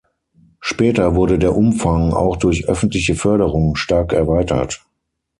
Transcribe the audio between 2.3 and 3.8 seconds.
durch öffentliche Förderung,